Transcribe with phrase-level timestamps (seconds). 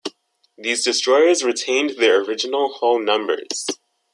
[0.57, 3.67] These destroyers retained their original hull numbers.